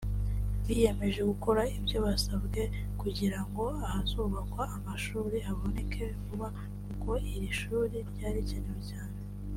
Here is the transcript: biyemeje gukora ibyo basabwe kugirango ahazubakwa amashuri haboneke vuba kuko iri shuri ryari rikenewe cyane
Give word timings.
biyemeje 0.65 1.21
gukora 1.31 1.61
ibyo 1.77 1.97
basabwe 2.05 2.61
kugirango 3.01 3.63
ahazubakwa 3.87 4.63
amashuri 4.77 5.37
haboneke 5.45 6.03
vuba 6.25 6.47
kuko 6.85 7.09
iri 7.33 7.49
shuri 7.59 7.97
ryari 8.11 8.39
rikenewe 8.43 8.81
cyane 8.89 9.15